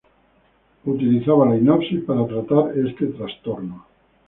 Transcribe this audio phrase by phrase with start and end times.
[0.93, 3.85] Utilizaba la hipnosis para tratar este trastorno.